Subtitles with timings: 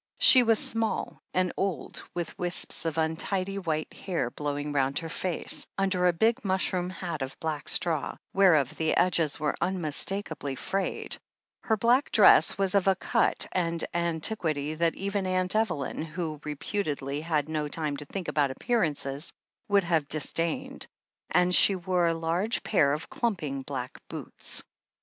[0.17, 5.67] She was small and old, with wisps of untidy white hair blowing round her face,
[5.77, 11.17] under a big mushroom hat of black straw, whereof the edges were unmistak ably frayed,
[11.61, 17.21] her black dress was of a cut and antiquity that even Aunt Evelyn, who reputedly
[17.21, 19.31] "had no time to think about appearances,"
[19.69, 20.87] would have disdained,
[21.29, 24.63] and she wore a large pair of clumping black boots.